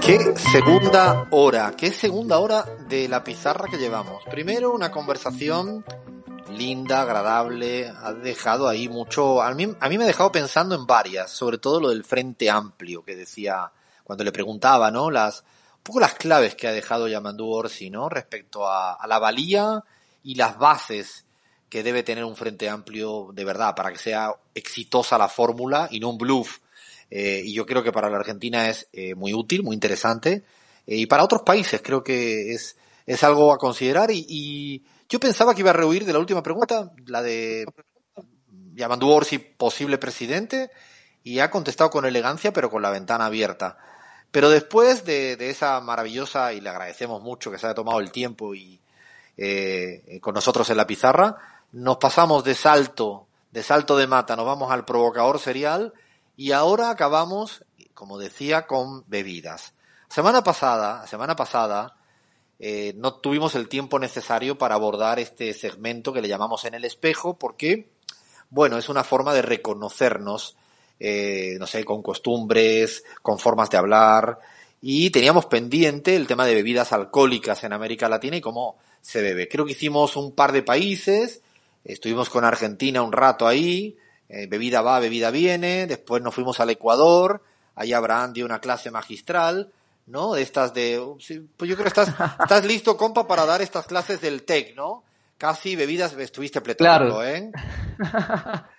[0.00, 4.24] Qué segunda hora, qué segunda hora de la pizarra que llevamos.
[4.30, 5.84] Primero una conversación
[6.50, 10.86] linda, agradable, ha dejado ahí mucho, a mí, a mí me ha dejado pensando en
[10.86, 13.72] varias, sobre todo lo del frente amplio que decía
[14.04, 15.10] cuando le preguntaba, ¿no?
[15.10, 15.44] Las,
[15.76, 18.08] un poco las claves que ha dejado Yamandu Orsi, ¿no?
[18.08, 19.84] Respecto a, a la valía
[20.22, 21.26] y las bases
[21.68, 26.00] que debe tener un frente amplio de verdad para que sea exitosa la fórmula y
[26.00, 26.58] no un bluff
[27.16, 30.42] eh, y yo creo que para la Argentina es eh, muy útil, muy interesante.
[30.84, 34.10] Eh, y para otros países creo que es, es algo a considerar.
[34.10, 37.66] Y, yo pensaba que iba a rehuir de la última pregunta, la de
[38.74, 40.70] Yamandu Orsi, posible presidente,
[41.22, 43.78] y ha contestado con elegancia, pero con la ventana abierta.
[44.32, 48.10] Pero después de, de esa maravillosa, y le agradecemos mucho que se haya tomado el
[48.10, 48.80] tiempo y
[50.20, 54.70] con nosotros en la pizarra, nos pasamos de salto, de salto de mata, nos vamos
[54.70, 55.92] al provocador serial
[56.36, 59.74] y ahora acabamos, como decía, con bebidas.
[60.08, 61.96] Semana pasada, semana pasada,
[62.60, 66.84] eh, no tuvimos el tiempo necesario para abordar este segmento que le llamamos en el
[66.84, 67.90] espejo, porque,
[68.50, 70.56] bueno, es una forma de reconocernos,
[71.00, 74.38] eh, no sé, con costumbres, con formas de hablar,
[74.80, 79.48] y teníamos pendiente el tema de bebidas alcohólicas en América Latina y cómo se bebe.
[79.48, 81.42] Creo que hicimos un par de países,
[81.84, 83.96] estuvimos con Argentina un rato ahí,
[84.28, 87.42] eh, bebida va, bebida viene, después nos fuimos al Ecuador,
[87.74, 89.72] ahí Abraham dio una clase magistral,
[90.06, 90.34] ¿no?
[90.34, 91.00] De estas de,
[91.56, 92.08] pues yo creo que estás,
[92.40, 95.04] estás listo, compa, para dar estas clases del TEC, ¿no?
[95.38, 97.24] Casi bebidas, estuviste pletórico, claro.
[97.24, 97.52] ¿eh?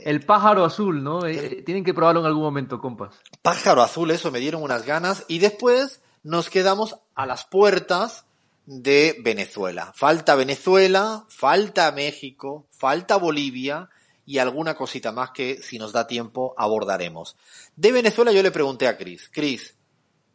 [0.00, 1.24] El pájaro azul, ¿no?
[1.24, 3.20] Eh, tienen que probarlo en algún momento, compas.
[3.42, 5.24] Pájaro azul, eso me dieron unas ganas.
[5.28, 8.24] Y después nos quedamos a las puertas
[8.68, 9.92] de Venezuela.
[9.94, 13.88] Falta Venezuela, falta México, falta Bolivia
[14.26, 17.34] y alguna cosita más que, si nos da tiempo, abordaremos.
[17.76, 19.74] De Venezuela yo le pregunté a Cris, Cris,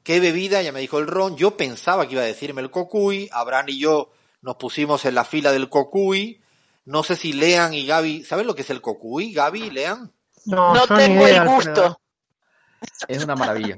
[0.02, 0.64] ¿qué bebida?
[0.64, 1.38] Ya me dijo el ron.
[1.38, 3.30] Yo pensaba que iba a decirme el cocuy.
[3.32, 4.11] Abraham y yo
[4.42, 6.42] nos pusimos en la fila del cocuy.
[6.86, 9.32] No sé si Lean y Gaby, ¿saben lo que es el cocuy?
[9.32, 10.11] Gaby, Lean.
[10.45, 12.02] No, no tengo el gusto.
[13.08, 13.77] Es una maravilla.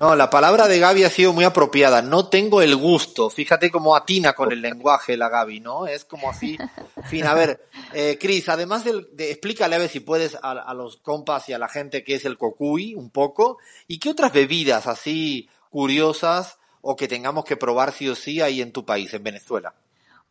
[0.00, 2.02] No, la palabra de Gaby ha sido muy apropiada.
[2.02, 3.30] No tengo el gusto.
[3.30, 5.86] Fíjate cómo atina con el lenguaje la Gaby, ¿no?
[5.86, 6.58] Es como así.
[7.04, 10.98] fin, a ver, eh, Cris, además de, de, explícale a ver si puedes a, los
[10.98, 14.86] compas y a la gente qué es el cocuy un poco y qué otras bebidas
[14.86, 19.24] así curiosas o que tengamos que probar sí o sí ahí en tu país, en
[19.24, 19.74] Venezuela.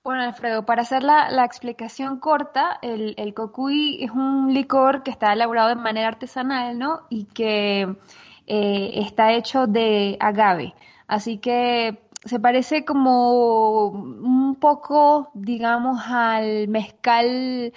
[0.03, 5.11] Bueno, Alfredo, para hacer la, la explicación corta, el, el cocuy es un licor que
[5.11, 7.07] está elaborado de manera artesanal, ¿no?
[7.09, 7.87] Y que
[8.47, 10.73] eh, está hecho de agave.
[11.07, 17.73] Así que se parece como un poco, digamos, al mezcal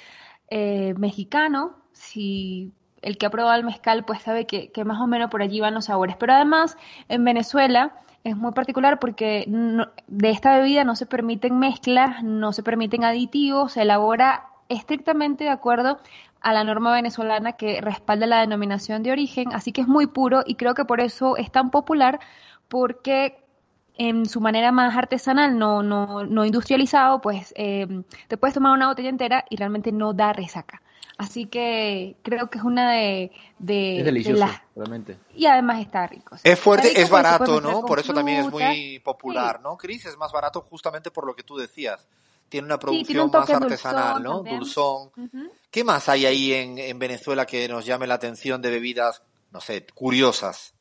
[0.49, 1.75] eh, mexicano.
[1.93, 2.73] Si
[3.03, 5.75] el que ha probado el mezcal, pues sabe que, más o menos por allí van
[5.75, 6.17] los sabores.
[6.17, 6.77] Pero además,
[7.09, 7.95] en Venezuela
[8.25, 9.45] es muy particular porque
[10.09, 15.51] de esta bebida no se permiten mezclas, no se permiten aditivos, se elabora estrictamente de
[15.51, 15.99] acuerdo
[16.47, 20.45] a la norma venezolana que respalda la denominación de origen, así que es muy puro
[20.47, 22.21] y creo que por eso es tan popular
[22.69, 23.37] porque
[23.99, 27.89] en su manera más artesanal, no, no, no industrializado, pues eh,
[28.29, 30.83] te puedes tomar una botella entera y realmente no da resaca.
[31.19, 34.63] Así que creo que es una de, de, es delicioso, de las...
[34.77, 35.17] realmente.
[35.35, 36.37] Y además está rico.
[36.45, 37.83] Es fuerte, rico, es barato, ¿no?
[37.85, 39.63] Por eso también es muy popular, sí.
[39.65, 40.07] ¿no, Cris?
[40.07, 42.07] Es más barato justamente por lo que tú decías
[42.49, 44.35] tiene una producción sí, tiene más artesanal, dulzón ¿no?
[44.37, 44.59] También.
[44.61, 45.11] Dulzón.
[45.17, 45.51] Uh -huh.
[45.71, 49.61] ¿Qué más hay ahí en, en, Venezuela que nos llame la atención de bebidas, no
[49.61, 50.75] sé, curiosas?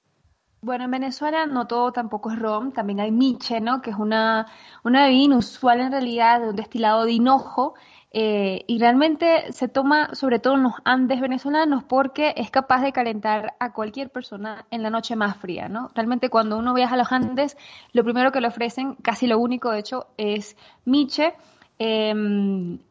[0.61, 3.81] Bueno, en Venezuela no todo tampoco es ron, también hay miche, ¿no?
[3.81, 4.47] Que es una,
[4.83, 7.75] una bebida inusual en realidad de un destilado de hinojo.
[8.17, 12.93] Eh, y realmente se toma sobre todo en los Andes venezolanos porque es capaz de
[12.93, 15.89] calentar a cualquier persona en la noche más fría, ¿no?
[15.93, 17.57] Realmente cuando uno viaja a los Andes,
[17.91, 20.55] lo primero que le ofrecen, casi lo único de hecho, es
[20.85, 21.33] miche
[21.77, 22.13] eh,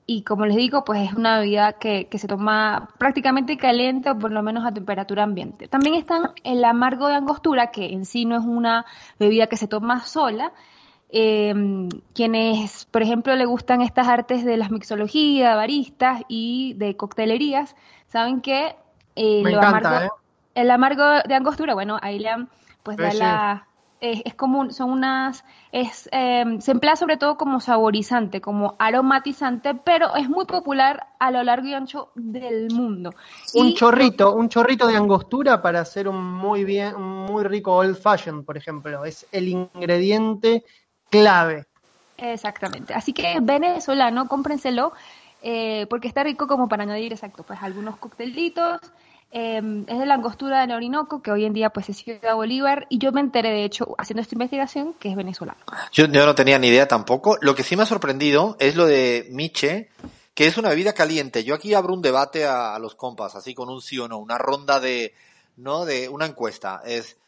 [0.04, 4.18] y como les digo, pues es una bebida que, que, se toma prácticamente caliente o
[4.18, 5.68] por lo menos a temperatura ambiente.
[5.68, 8.84] También están el amargo de angostura, que en sí no es una
[9.18, 10.52] bebida que se toma sola.
[11.10, 11.54] Eh,
[12.12, 17.76] quienes, por ejemplo, le gustan estas artes de las mixologías, baristas y de coctelerías,
[18.08, 18.74] saben que
[19.14, 20.08] eh, lo encanta, amargo, ¿eh?
[20.54, 22.48] el amargo de angostura, bueno, ahí le han
[22.82, 23.68] pues da la
[24.00, 29.74] es, es como son unas es eh, se emplea sobre todo como saborizante como aromatizante
[29.74, 33.14] pero es muy popular a lo largo y ancho del mundo.
[33.54, 37.74] Un y, chorrito un chorrito de angostura para hacer un muy bien un muy rico
[37.74, 39.04] old fashion por ejemplo.
[39.04, 40.64] Es el ingrediente
[41.22, 41.66] clave
[42.18, 44.92] exactamente así que venezolano cómprenselo
[45.46, 48.80] eh, porque está rico como para añadir, exacto, pues algunos coctelitos.
[49.30, 52.86] Eh, es de la angostura del Orinoco, que hoy en día pues es Ciudad Bolívar,
[52.88, 55.58] y yo me enteré, de hecho, haciendo esta investigación, que es venezolano.
[55.92, 57.36] Yo, yo no tenía ni idea tampoco.
[57.42, 59.90] Lo que sí me ha sorprendido es lo de Miche,
[60.34, 61.44] que es una bebida caliente.
[61.44, 64.16] Yo aquí abro un debate a, a los compas, así con un sí o no,
[64.16, 65.12] una ronda de,
[65.58, 65.84] ¿no?
[65.84, 66.80] De una encuesta.
[66.86, 67.18] Es,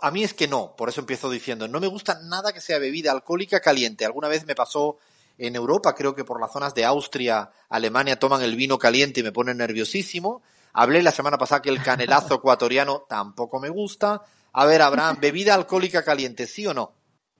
[0.00, 2.78] a mí es que no, por eso empiezo diciendo, no me gusta nada que sea
[2.78, 4.04] bebida alcohólica caliente.
[4.04, 4.98] Alguna vez me pasó
[5.38, 9.22] en Europa, creo que por las zonas de Austria, Alemania toman el vino caliente y
[9.22, 10.42] me pone nerviosísimo.
[10.72, 14.22] Hablé la semana pasada que el canelazo ecuatoriano tampoco me gusta.
[14.52, 16.92] A ver, Abraham, bebida alcohólica caliente, ¿sí o no?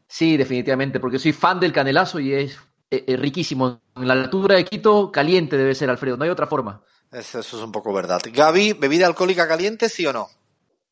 [0.09, 2.59] Sí, definitivamente, porque soy fan del canelazo y es
[2.91, 3.81] eh, eh, riquísimo.
[3.97, 6.83] En la altura de Quito, caliente debe ser, Alfredo, no hay otra forma.
[7.11, 8.21] Eso, eso es un poco verdad.
[8.31, 10.29] Gaby, bebida alcohólica caliente, ¿sí o no?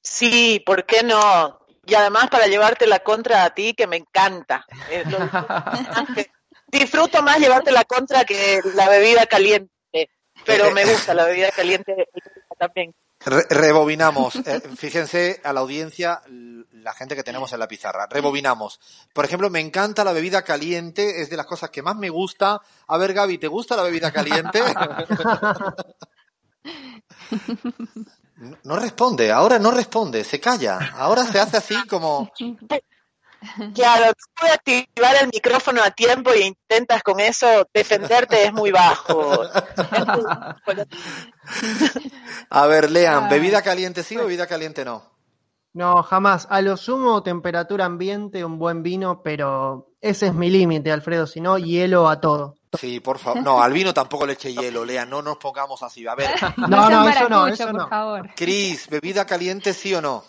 [0.02, 1.58] Sí, ¿por qué no?
[1.86, 4.64] Y además para llevarte la contra a ti, que me encanta.
[4.90, 5.18] Eh, lo
[6.68, 9.70] disfruto más llevarte la contra que la bebida caliente,
[10.44, 12.08] pero me gusta la bebida caliente
[12.58, 12.94] también.
[13.22, 14.36] Re- rebobinamos.
[14.36, 16.22] Eh, fíjense a la audiencia,
[16.72, 18.06] la gente que tenemos en la pizarra.
[18.08, 18.80] Rebobinamos.
[19.12, 22.60] Por ejemplo, me encanta la bebida caliente, es de las cosas que más me gusta.
[22.86, 24.62] A ver, Gaby, ¿te gusta la bebida caliente?
[28.64, 30.78] No- responde, ahora no responde, se calla.
[30.96, 32.30] Ahora se hace así como...
[33.74, 38.70] Claro, tú puedes activar el micrófono a tiempo e intentas con eso defenderte, es muy
[38.70, 39.44] bajo.
[42.50, 43.28] A ver, lean.
[43.30, 45.02] ¿bebida caliente sí o bebida caliente no?
[45.72, 46.46] No, jamás.
[46.50, 51.26] A lo sumo, temperatura ambiente, un buen vino, pero ese es mi límite, Alfredo.
[51.26, 52.56] Si no, hielo a todo.
[52.78, 53.42] Sí, por favor.
[53.42, 56.06] No, al vino tampoco le eche hielo, lean, no nos pongamos así.
[56.06, 57.88] A ver, No, no, eso no, eso por no.
[57.88, 58.30] favor.
[58.36, 60.22] Cris, ¿bebida caliente sí o no?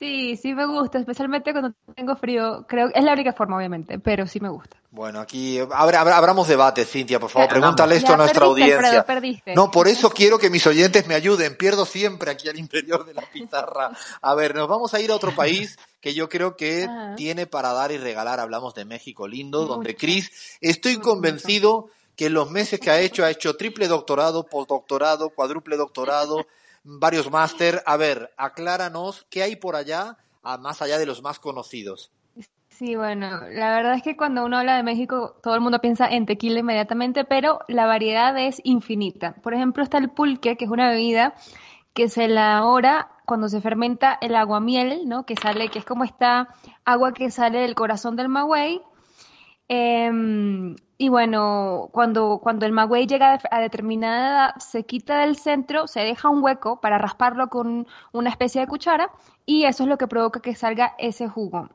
[0.00, 2.64] Sí, sí me gusta, especialmente cuando tengo frío.
[2.66, 4.78] Creo que es la única forma, obviamente, pero sí me gusta.
[4.90, 7.48] Bueno, aquí abra- abra- abramos debate, Cintia, por favor.
[7.48, 9.04] Ya, Pregúntale esto a nuestra perdiste, audiencia.
[9.04, 9.54] Perdiste.
[9.54, 11.54] No, por eso quiero que mis oyentes me ayuden.
[11.56, 13.90] Pierdo siempre aquí al interior de la pizarra.
[14.22, 17.14] A ver, nos vamos a ir a otro país que yo creo que Ajá.
[17.16, 18.40] tiene para dar y regalar.
[18.40, 19.96] Hablamos de México lindo, donde.
[19.96, 21.86] Cris, estoy Mucho, convencido
[22.16, 26.46] que en los meses que ha hecho, ha hecho triple doctorado, postdoctorado, cuádruple doctorado,
[26.82, 27.82] varios máster.
[27.86, 32.12] A ver, acláranos qué hay por allá, más allá de los más conocidos.
[32.68, 36.08] Sí, bueno, la verdad es que cuando uno habla de México, todo el mundo piensa
[36.08, 39.34] en tequila inmediatamente, pero la variedad es infinita.
[39.42, 41.34] Por ejemplo, está el pulque, que es una bebida
[41.92, 45.26] que se elabora cuando se fermenta el aguamiel, ¿no?
[45.26, 46.54] Que sale, que es como esta
[46.86, 48.80] agua que sale del corazón del maguey.
[49.68, 55.86] Em, y bueno, cuando, cuando el maguey llega a determinada edad, se quita del centro,
[55.86, 59.10] se deja un hueco para rasparlo con una especie de cuchara
[59.46, 61.70] y eso es lo que provoca que salga ese jugo.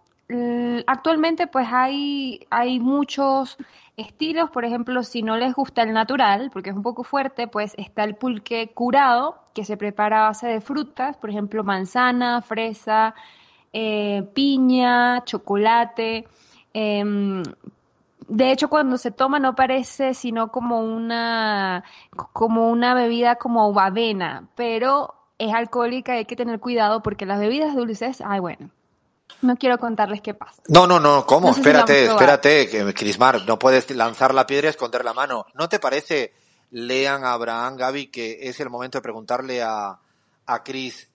[0.86, 3.58] Actualmente pues hay, hay muchos
[3.98, 7.74] estilos, por ejemplo, si no les gusta el natural, porque es un poco fuerte, pues
[7.80, 13.16] está el pulque curado, que se prepara a base de frutas, por ejemplo, manzana, fresa,
[13.74, 16.28] eh, piña, chocolate.
[16.74, 17.42] em,
[18.28, 21.84] de hecho, cuando se toma no parece sino como una,
[22.34, 27.40] como una bebida como avena, pero es alcohólica y hay que tener cuidado porque las
[27.40, 28.70] bebidas dulces, ay bueno,
[29.42, 30.62] no quiero contarles qué pasa.
[30.68, 31.50] No, no, no, ¿cómo?
[31.50, 35.46] No sé si espérate, espérate, Crismar, no puedes lanzar la piedra y esconder la mano.
[35.54, 36.34] ¿No te parece,
[36.72, 40.00] lean a Abraham, Gaby, que es el momento de preguntarle a,
[40.46, 41.10] a Cris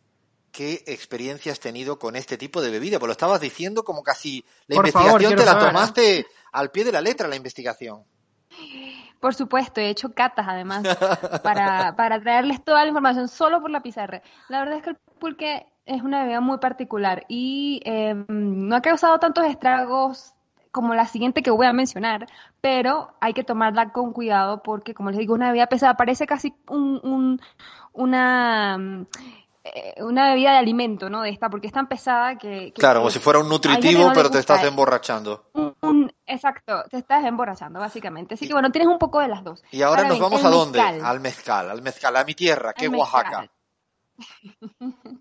[0.53, 2.99] qué experiencia has tenido con este tipo de bebida?
[2.99, 6.85] Pues lo estabas diciendo como casi la Por investigación te la saber, tomaste al pie
[6.85, 8.05] de la letra, la investigación.
[9.21, 10.83] Por supuesto, he hecho catas además
[11.43, 14.23] para, para traerles toda la información solo por la pizarra.
[14.49, 18.81] La verdad es que el pulque es una bebida muy particular y eh, no ha
[18.83, 20.35] causado tantos estragos
[20.73, 22.27] como la siguiente que voy a mencionar,
[22.61, 26.27] pero hay que tomarla con cuidado porque, como les digo, es una bebida pesada, parece
[26.27, 27.41] casi un, un-
[27.93, 29.05] una,
[30.03, 31.23] una bebida de alimento, ¿no?
[31.23, 32.73] De esta, porque es tan pesada que...
[32.73, 34.69] que- Claro, como si fuera un nutritivo, no pero te estás eh.
[34.69, 35.51] emborrachando.
[35.55, 38.35] un- un- exacto, te estás emborrachando, básicamente.
[38.35, 39.63] Así que bueno, tienes un poco de las dos.
[39.71, 40.79] Y ahora nos bien, vamos a dónde?
[40.81, 41.05] mezcal.
[41.05, 43.51] Al mezcal, al mezcal, a mi tierra, que es Oaxaca.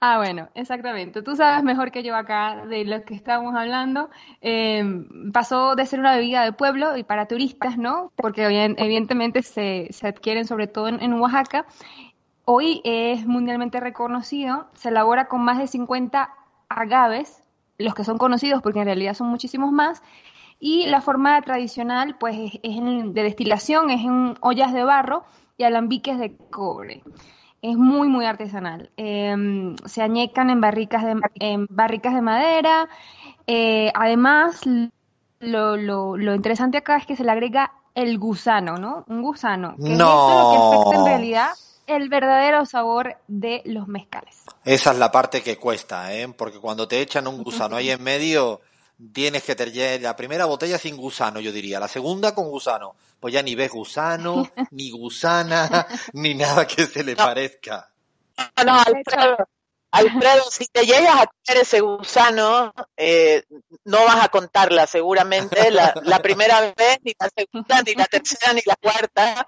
[0.00, 1.22] Ah, bueno, exactamente.
[1.22, 4.10] Tú sabes mejor que yo acá de lo que estábamos hablando.
[4.42, 4.84] Eh,
[5.32, 8.12] pasó de ser una bebida de pueblo y para turistas, ¿no?
[8.16, 11.64] Porque evidentemente se, se adquieren sobre todo en, en Oaxaca.
[12.44, 14.66] Hoy es mundialmente reconocido.
[14.74, 16.30] Se elabora con más de 50
[16.68, 17.42] agaves,
[17.78, 20.02] los que son conocidos porque en realidad son muchísimos más.
[20.58, 25.24] Y la forma tradicional, pues, es, en- de destilación, es en ollas de barro
[25.56, 27.02] y alambiques de cobre.
[27.62, 28.90] Es muy, muy artesanal.
[28.96, 32.88] Eh, se añecan en barricas de, en barricas de madera.
[33.46, 34.62] Eh, además,
[35.40, 39.04] lo, lo- lo interesante acá es que se le agrega el gusano, ¿no?
[39.08, 39.74] Un gusano.
[39.76, 39.88] Que No.
[39.88, 41.48] es esto lo que afecta en realidad
[41.90, 44.36] el verdadero sabor de los mezcales.
[44.64, 46.28] Esa es la parte que cuesta, ¿eh?
[46.36, 48.60] Porque cuando te echan un gusano ahí en medio,
[49.12, 51.80] tienes que tener la primera botella sin gusano, yo diría.
[51.80, 52.94] La segunda con gusano.
[53.18, 57.24] Pues ya ni ves gusano, ni gusana, ni nada que se le No.
[57.24, 57.90] parezca.
[58.56, 59.36] No, no, Alfredo,
[59.90, 63.42] Alfredo, si te llegas a comer ese gusano, eh,
[63.84, 68.52] no vas a contarla seguramente la, la primera vez, ni la segunda, ni la tercera,
[68.54, 69.46] ni la cuarta,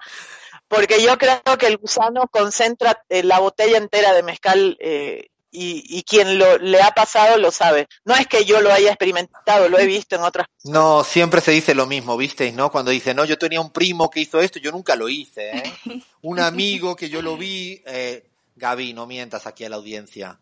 [0.67, 5.83] porque yo creo que el gusano concentra eh, la botella entera de mezcal eh, y,
[5.87, 7.87] y quien lo, le ha pasado lo sabe.
[8.05, 11.51] No es que yo lo haya experimentado, lo he visto en otras No, siempre se
[11.51, 12.55] dice lo mismo, ¿visteis?
[12.55, 12.71] ¿No?
[12.71, 15.73] Cuando dice, no, yo tenía un primo que hizo esto, yo nunca lo hice, ¿eh?
[16.23, 20.39] Un amigo que yo lo vi, eh, Gaby, no mientas aquí a la audiencia.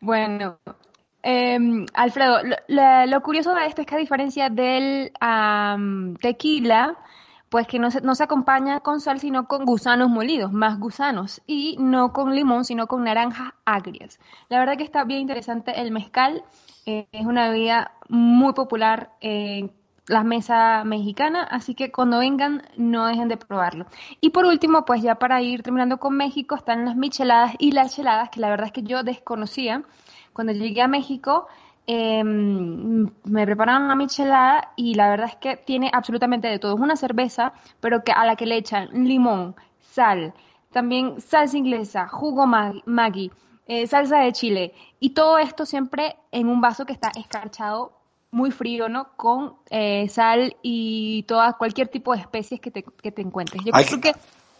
[0.00, 0.58] Bueno,
[1.22, 1.58] eh,
[1.94, 6.96] Alfredo, lo, la- lo curioso de esto es que a diferencia del am, tequila,
[7.48, 11.40] pues que no se, no se acompaña con sal, sino con gusanos molidos, más gusanos,
[11.46, 14.18] y no con limón, sino con naranjas agrias.
[14.48, 15.80] La verdad que está bien interesante.
[15.80, 16.44] El mezcal
[16.86, 19.72] eh, es una bebida muy popular en
[20.08, 23.86] la mesa mexicana, así que cuando vengan no dejen de probarlo.
[24.20, 27.94] Y por último, pues ya para ir terminando con México, están las micheladas y las
[27.94, 29.82] cheladas, que la verdad es que yo desconocía.
[30.32, 31.48] Cuando llegué a México,
[31.88, 36.74] eh, me prepararon una michelada y la verdad es que tiene absolutamente de todo.
[36.74, 40.34] Es una cerveza, pero que a la que le echan limón, sal,
[40.70, 43.32] también salsa inglesa, jugo Mag- Maggi,
[43.66, 47.92] eh, salsa de chile y todo esto siempre en un vaso que está escarchado
[48.30, 49.08] muy frío, ¿no?
[49.16, 53.64] Con eh, sal y toda cualquier tipo de especies que te, que te encuentres.
[53.64, 54.12] Yo creo que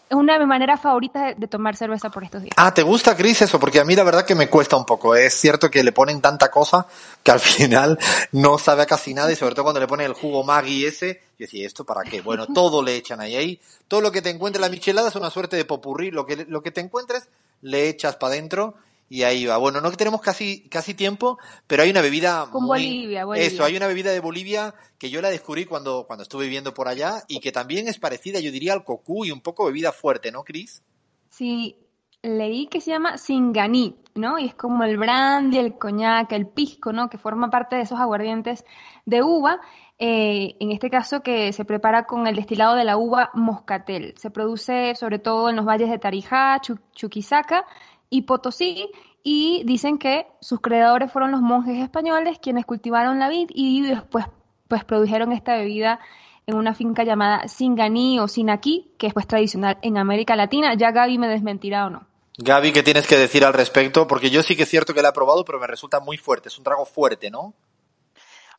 [0.09, 2.55] es una de mis maneras favoritas de, de tomar cerveza por estos días.
[2.57, 3.59] Ah, ¿te gusta, Cris, eso?
[3.59, 5.15] Porque a mí la verdad que me cuesta un poco.
[5.15, 6.87] Es cierto que le ponen tanta cosa
[7.21, 7.99] que al final
[8.31, 11.21] no sabe a casi nada y sobre todo cuando le ponen el jugo Maggi ese,
[11.37, 12.21] yo decía, ¿esto para qué?
[12.21, 13.59] Bueno, todo le echan ahí, ahí.
[13.87, 16.09] Todo lo que te encuentre en la michelada es una suerte de popurrí.
[16.09, 17.27] Lo que, lo que te encuentres
[17.61, 18.75] le echas para adentro
[19.09, 19.57] y ahí va.
[19.57, 21.37] Bueno, no que tenemos casi, casi tiempo,
[21.67, 22.85] pero hay una bebida Con muy...
[22.85, 23.47] Bolivia, Bolivia.
[23.47, 26.87] Eso, hay una bebida de Bolivia que yo la descubrí cuando, cuando estuve viviendo por
[26.87, 30.31] allá y que también es parecida, yo diría, al cocú y un poco bebida fuerte,
[30.31, 30.83] ¿no, Cris?
[31.29, 31.75] Sí,
[32.21, 34.37] leí que se llama Singaní, ¿no?
[34.39, 37.09] Y es como el brandy, el coñac, el pisco, ¿no?
[37.09, 38.63] Que forma parte de esos aguardientes
[39.05, 39.59] de uva.
[40.01, 44.13] eh, en este caso que se prepara con el destilado de la uva moscatel.
[44.17, 47.65] Se produce sobre todo en los valles de Tarijá, Chu- Chuquisaca
[48.09, 48.89] y Potosí.
[49.23, 54.25] Y dicen que sus creadores fueron los monjes españoles quienes cultivaron la vid y después
[54.67, 55.99] pues produjeron esta bebida
[56.45, 60.73] en una finca llamada Singaní o Sinaquí, que es pues tradicional en América Latina.
[60.75, 62.07] Ya Gaby me desmentirá o no.
[62.37, 64.07] Gaby, ¿qué tienes que decir al respecto?
[64.07, 66.47] Porque yo sí que es cierto que la he probado, pero me resulta muy fuerte.
[66.47, 67.53] Es un trago fuerte, ¿no?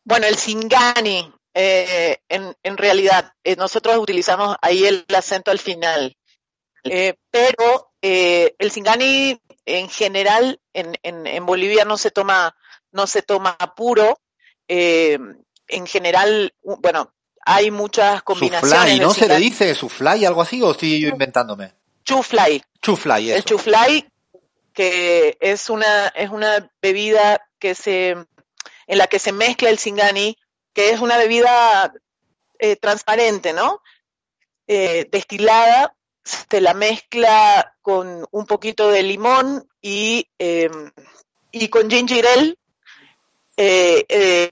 [0.03, 6.15] Bueno, el Singani, eh, en, en realidad, eh, nosotros utilizamos ahí el acento al final,
[6.83, 12.55] Eh, pero eh, el Singani en general en, en, en Bolivia no se toma,
[12.91, 14.19] no se toma puro.
[14.67, 15.19] eh,
[15.67, 17.13] en general, bueno,
[17.45, 18.77] hay muchas combinaciones.
[18.77, 20.61] Suflay, ¿no se le dice suflay, algo así?
[20.61, 21.73] ¿O estoy yo inventándome?
[22.03, 22.61] Chuflay.
[22.81, 23.47] Chuflay, El eso.
[23.47, 24.05] chuflay,
[24.73, 30.37] que es una, es una bebida que se, en la que se mezcla el singani,
[30.73, 31.93] que es una bebida
[32.59, 33.81] eh, transparente, ¿no?
[34.67, 40.69] Eh, destilada, se la mezcla con un poquito de limón y, eh,
[41.51, 42.57] y con ginger ale.
[43.57, 44.51] eh, eh,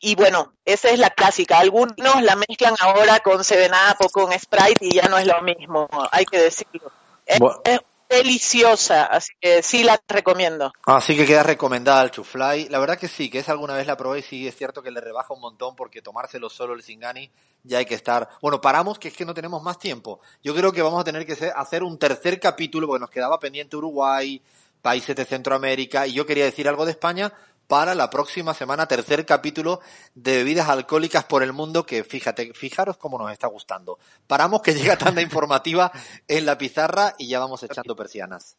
[0.00, 1.58] y bueno, esa es la clásica.
[1.58, 5.40] Algunos la mezclan ahora con Seven Up o con Sprite y ya no es lo
[5.42, 6.90] mismo, hay que decirlo.
[7.26, 10.72] Es, es deliciosa, así que sí la recomiendo.
[10.84, 12.68] Así que queda recomendada el chuflay.
[12.68, 14.90] La verdad que sí, que es alguna vez la probé y sí es cierto que
[14.90, 17.30] le rebaja un montón porque tomárselo solo el Singani
[17.62, 18.28] ya hay que estar.
[18.42, 20.20] Bueno, paramos que es que no tenemos más tiempo.
[20.42, 23.76] Yo creo que vamos a tener que hacer un tercer capítulo porque nos quedaba pendiente
[23.76, 24.42] Uruguay,
[24.82, 27.32] países de Centroamérica y yo quería decir algo de España
[27.70, 29.78] para la próxima semana, tercer capítulo
[30.16, 34.00] de bebidas alcohólicas por el mundo que fíjate, fijaros cómo nos está gustando.
[34.26, 35.92] Paramos que llega tanda informativa
[36.26, 38.56] en la pizarra y ya vamos echando persianas.